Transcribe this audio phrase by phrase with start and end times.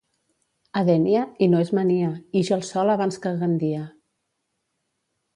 [0.79, 2.07] A Dénia, i no és mania,
[2.41, 3.83] ix el sol abans que a Gandia.